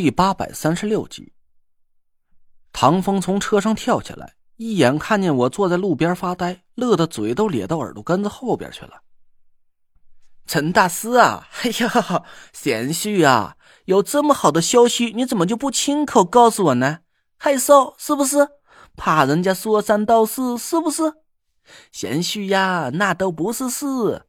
[0.00, 1.32] 第八百三十六集，
[2.72, 9.02] 唐风从车上跳下来，一眼看见我坐在路边发呆，乐得嘴都咧到耳朵根子后边去了。
[10.46, 13.56] 陈大师啊，哎呀，贤婿啊，
[13.86, 17.00] 有这么好的消息，你怎么就不亲口告诉我呢？
[17.36, 18.46] 害臊是不是？
[18.96, 21.14] 怕人家说三道四是不是？
[21.90, 24.27] 贤婿呀，那都不是事。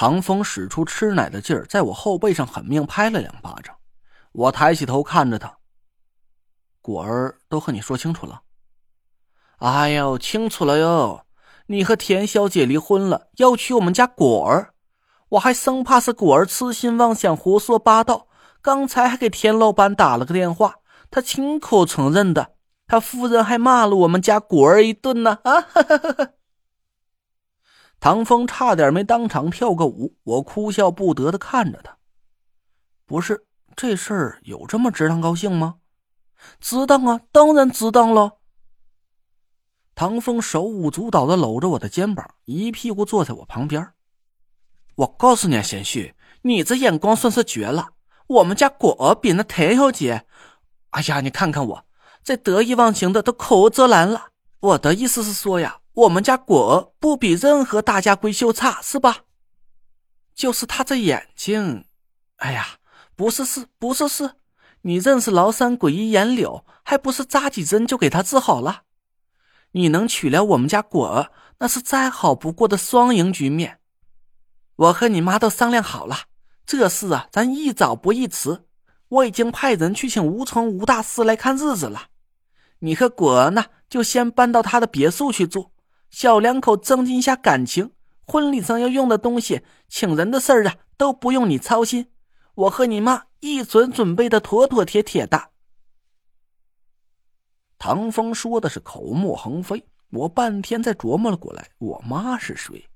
[0.00, 3.74] 唐风使出吃奶的劲儿，在我后背上狠命拍了两巴掌。
[4.30, 5.56] 我抬起头看着他，
[6.80, 8.42] 果儿都和你说清楚了。
[9.56, 11.22] 哎呦，清楚了哟！
[11.66, 14.72] 你和田小姐离婚了，要娶我们家果儿。
[15.30, 18.28] 我还生怕是果儿痴心妄想、胡说八道。
[18.62, 20.76] 刚才还给田老板打了个电话，
[21.10, 22.52] 他亲口承认的。
[22.86, 25.40] 他夫人还骂了我们家果儿一顿呢。
[25.42, 25.60] 啊！
[25.60, 26.30] 哈哈哈哈
[28.00, 31.96] 唐风差点没当场跳个舞，我哭笑不得的看着他。
[33.04, 35.76] 不是这事儿有这么值当高兴吗？
[36.60, 38.38] 值当啊，当然值当了。
[39.96, 43.88] 唐风手舞足蹈的搂着我的肩膀，一屁股坐在我旁边。
[44.94, 47.88] 我告诉你啊，贤婿，你这眼光算是绝了。
[48.28, 50.24] 我们家果儿比那田小姐，
[50.90, 51.84] 哎呀，你看看我，
[52.22, 54.28] 这得意忘形的都口无遮拦了。
[54.60, 55.80] 我的意思是说呀。
[55.98, 59.24] 我们家果儿不比任何大家闺秀差，是吧？
[60.32, 61.86] 就是他这眼睛，
[62.36, 62.78] 哎呀，
[63.16, 64.34] 不是是，不是是，
[64.82, 68.82] 你认识崂山鬼医颜柳，还不是扎几针就给他治好了？
[69.72, 73.80] 你能娶了我们家果儿，那是再好不过的双赢局面。
[74.76, 76.26] 我和你妈都商量好了，
[76.64, 78.64] 这事啊，咱宜早不宜迟。
[79.08, 82.10] 我已经派人去请吴从吴大师来看日子了。
[82.78, 85.72] 你和果儿呢，就先搬到他的别墅去住。
[86.10, 87.92] 小两口增进一下感情，
[88.26, 92.10] 婚礼上要用的东西、请人的事儿啊，都不用你操心。
[92.54, 95.50] 我和你妈一准准备的妥妥帖帖的。
[97.78, 102.88] 唐风说的是口沫横飞，我半天才琢磨了过来，我妈是谁？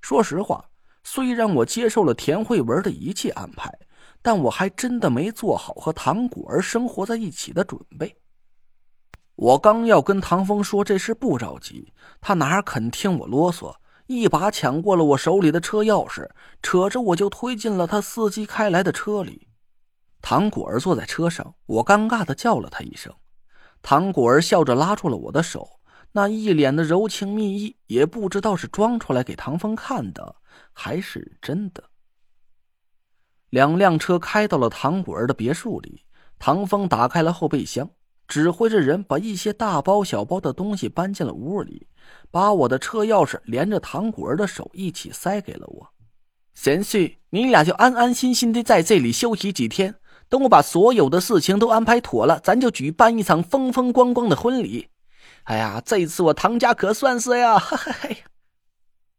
[0.00, 0.68] 说实话，
[1.04, 3.72] 虽然我接受了田慧文的一切安排，
[4.20, 8.16] 但我还真的没做好和唐果儿生活在一起的准备。
[9.38, 13.76] 我刚要跟唐风说这事不着急，他哪肯听我啰嗦，
[14.08, 16.28] 一把抢过了我手里的车钥匙，
[16.60, 19.46] 扯着我就推进了他司机开来的车里。
[20.20, 23.14] 唐果儿坐在车上，我尴尬的叫了他一声。
[23.80, 25.78] 唐果儿笑着拉住了我的手，
[26.10, 30.34] 那一脸的柔情蜜意，也不知道是装出来给唐风看的，
[30.72, 31.84] 还是真的。
[33.50, 36.04] 两辆车开到了唐果儿的别墅里，
[36.40, 37.88] 唐风打开了后备箱。
[38.28, 41.88] 指挥着人把一些大包小包的东西搬进了屋里，
[42.30, 45.88] 把我的车钥匙连着唐果儿的手一起塞给了我。
[46.54, 49.94] 贤婿，你俩就安安心心的在这里休息几天，
[50.28, 54.88] 等我把所有的事情都安排妥了，咱就举办一场风风光光的婚礼。
[55.44, 57.58] 哎呀，这次我唐家可算是呀！
[57.58, 58.16] 哈哈呀！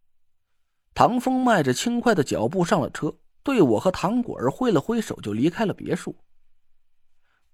[0.93, 6.15] 唐风迈着轻快的脚步上了车，对我和唐果儿挥了挥手，就离开了别墅。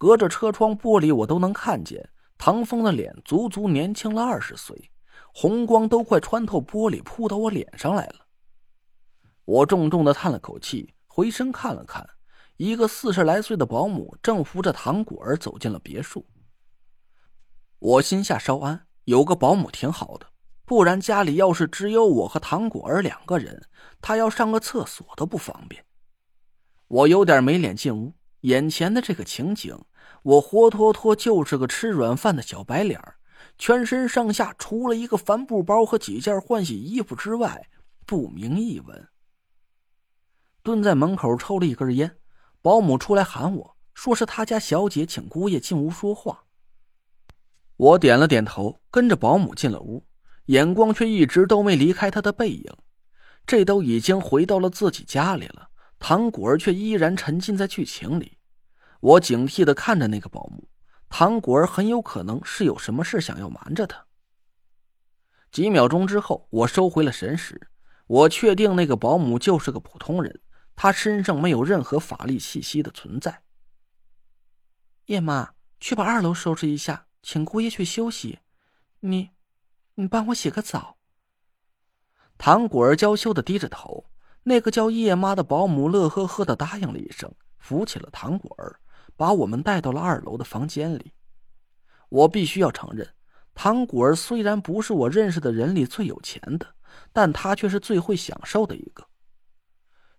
[0.05, 4.91] 隔着车窗玻璃，我都能看见唐风的脸足足年轻了二十岁，
[5.33, 8.27] 红光都快穿透玻璃扑到我脸上来了。
[9.45, 12.07] 我重重的叹了口气，回身看了看，
[12.57, 16.23] 一个四十来岁的保姆正扶着唐果儿走进了别墅。
[17.79, 20.27] 我心下稍安，有个保姆挺好的，
[20.65, 23.59] 不然家里要是只有我和唐果儿两个人，
[23.99, 25.83] 他要上个厕所都不方便。
[26.89, 28.13] 我有点没脸进屋。
[28.41, 29.75] 眼前的这个情景，
[30.25, 32.99] 我活脱脱就是个吃软饭的小白脸
[33.59, 37.67] 全身上下除了一个帆布包和几件换洗衣服之外，
[38.07, 39.07] 不明一文。
[40.63, 42.17] 蹲在门口抽了一根烟，
[42.59, 46.43] 保姆出来喊我说是他家小姐请姑爷进屋说话。
[47.77, 50.03] 我点了点头，跟着保姆进了屋，
[50.47, 52.73] 眼光却一直都没离开他的背影。
[53.45, 55.69] 这都已经回到了自己家里了。
[55.99, 58.34] 唐果儿却依然沉浸在剧情里，
[59.05, 60.67] 我警惕的看着那个保姆。
[61.09, 64.07] 唐果儿很有可能是有什么事想要瞒着他。
[65.51, 67.69] 几秒钟之后，我收回了神识，
[68.07, 70.41] 我确定那个保姆就是个普通人，
[70.75, 73.43] 他身上没有任何法力气息的存在。
[75.05, 78.39] 叶妈，去把二楼收拾一下，请姑爷去休息。
[79.01, 79.29] 你，
[79.93, 80.97] 你帮我洗个澡。
[82.39, 84.09] 唐果儿娇羞的低着头。
[84.47, 88.79] 那个叫叶妈的保姆乐呵呵的答应了一声，扶起了唐果儿，
[89.17, 91.13] 把我们带到了二楼的房间里。
[92.09, 93.07] 我必须要承认，
[93.53, 96.67] 唐果儿虽然不是我认识的人里最有钱的，
[97.11, 99.05] 但他却是最会享受的一个。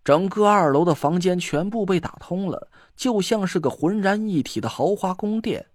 [0.05, 5.67] 整个二楼的房间全部被打通了，就像是个浑然一体的豪华宫殿。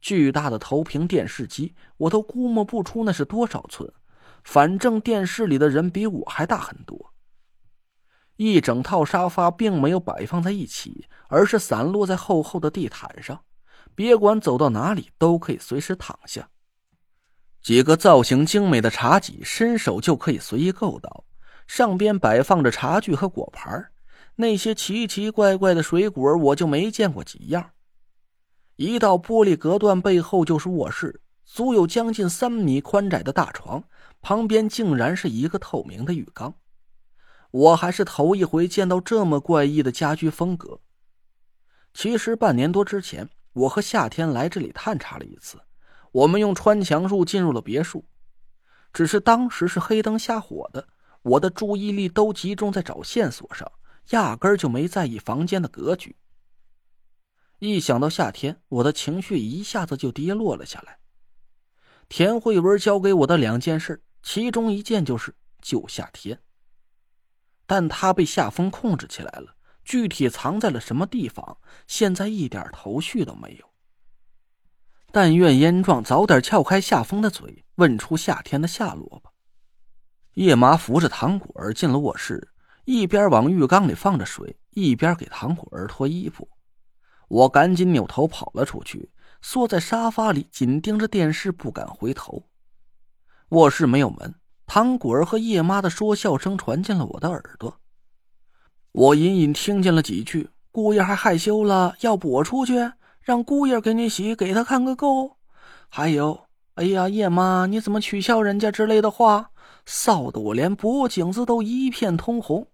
[0.00, 3.92] 巨大的投屏电视机，我都估摸不出那是多少寸，
[4.44, 7.09] 反正电视里的人比我还大很多。
[8.42, 13.38] 一整套沙发并没有摆放在一起，而是散落在厚厚的地毯上，
[13.94, 16.48] 别管走到哪里都可以随时躺下。
[17.60, 21.24] 几个造型精美的茶几，伸手就可以随意够到，
[21.66, 23.90] 上边摆放着茶具和果盘，
[24.36, 27.72] 那些奇奇怪怪的水果我就没见过几样。
[28.76, 33.84] 一道玻璃隔断背后就是卧室，足有将近三米宽窄的大床，
[34.22, 36.54] 旁边竟然是一个透明的浴缸。
[37.50, 40.80] 我还是头一回见到这么怪异的家居风格。
[41.92, 45.58] 其实半年多之前，我和夏天来这里探查了一次，
[46.12, 48.04] 我们用穿墙术进入了别墅，
[48.92, 50.86] 只是当时是黑灯瞎火的，
[51.22, 53.70] 我的注意力都集中在找线索上，
[54.10, 56.14] 压根儿就没在意房间的格局。
[57.58, 60.98] 一想到夏天，我的情绪一下子就跌落了下来。
[62.08, 66.40] 田慧文交给我的两件事，其中一件就是救夏天，
[67.70, 71.56] 但他被夏风控制起来了，具体藏在了什么地方，
[71.86, 73.70] 现在一点头绪都没有。
[75.12, 79.30] 但愿燕壮早点撬开夏风的嘴，问出夏天的下落吧。
[80.32, 82.50] 叶麻扶着唐果儿进了卧室，
[82.86, 86.48] 一边往浴缸里放着水，一边给唐果儿脱衣服。
[87.28, 89.12] 我赶紧扭头跑了出去，
[89.42, 92.48] 缩在沙发里，紧盯着电视，不敢回头。
[93.50, 94.34] 卧室没有门，
[94.72, 97.80] 唐果儿和叶妈的说笑声传进了我的耳朵。
[98.92, 105.38] 我隐隐听见了几句：“姑爷还害羞了，要不我出去，让姑爷给你洗，给他看个够。”
[105.90, 106.42] 还有
[106.76, 109.50] ：“哎呀，叶妈，你怎么取笑人家之类的话，
[109.84, 112.68] 臊得我连脖颈子都一片通红。”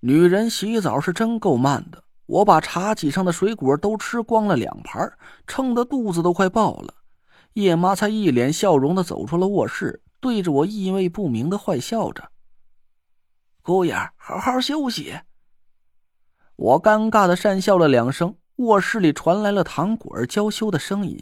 [0.00, 2.04] 女人洗澡是真够慢的。
[2.26, 5.10] 我把茶几上的水果都吃光了两盘，
[5.46, 6.92] 撑得肚子都快爆了。
[7.54, 12.30] 叶妈才一脸笑容的走出了卧室，对着我意味不明的坏笑着
[13.60, 15.18] ：“姑爷，好好休息。”
[16.54, 18.36] 我尴尬的讪笑了两声。
[18.56, 21.20] 卧室里传来了糖果儿娇羞的声音：“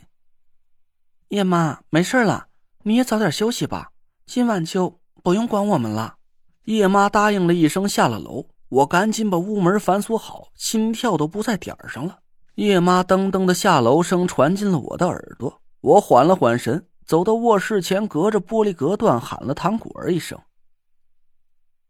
[1.30, 2.48] 叶妈，没事了，
[2.82, 3.92] 你也早点休息吧，
[4.26, 6.16] 今晚就不用管我们了。”
[6.64, 8.46] 叶妈答应了一声，下了楼。
[8.68, 12.18] 我赶紧把屋门反锁好，心跳都不在点儿上了。
[12.56, 20.40] 叶妈噔噔的下楼声传进了我的耳朵，我缓了缓神，走到卧室前，隔着玻璃隔断喊了唐果儿一声：“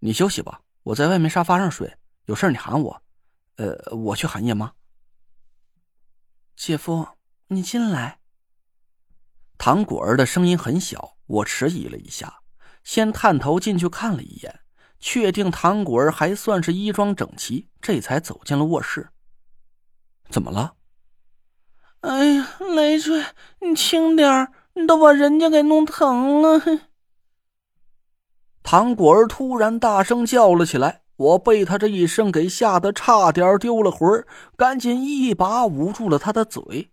[0.00, 1.94] 你休息吧，我在外面沙发上睡，
[2.25, 3.02] 有事你喊我。”
[3.56, 4.72] 呃，我去喊叶妈。
[6.56, 7.06] 姐夫，
[7.49, 8.20] 你进来。
[9.58, 12.40] 唐果儿的声音很小，我迟疑了一下，
[12.82, 14.61] 先探头进去看了一眼。
[15.00, 19.11] 确定唐果儿还算是衣装整齐，这才走进了卧室。
[20.31, 20.76] 怎么了？
[22.00, 23.23] 哎呀，累赘，
[23.61, 24.50] 你轻点儿，
[24.86, 26.60] 都把人家给弄疼了。
[28.62, 36.90] 糖果儿突然大声叫了起来，我被他这一声给吓得差点丢了魂儿，赶紧一把捂住了他的嘴。